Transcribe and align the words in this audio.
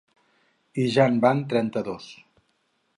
I 0.83 0.87
ja 0.95 1.07
en 1.11 1.21
van 1.27 1.45
trenta-dos. 1.53 2.11